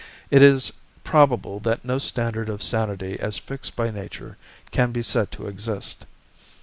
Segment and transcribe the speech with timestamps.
[0.31, 0.73] It is
[1.03, 4.35] probable that no standard of sanity as fixed by nature
[4.71, 6.07] can be said to exist.